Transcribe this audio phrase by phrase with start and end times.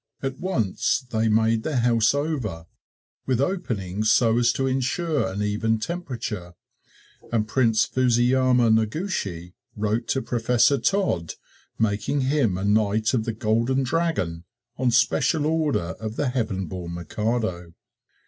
[0.23, 2.65] At once they made their house over,
[3.27, 6.55] with openings so as to insure an even temperature,
[7.31, 11.35] and Prince Fusiyama Noguchi wrote to Professor Todd,
[11.77, 14.43] making him a Knight of the Golden Dragon
[14.75, 17.75] on special order of the heaven born Mikado.